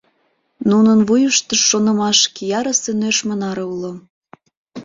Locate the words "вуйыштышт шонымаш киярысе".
1.07-2.91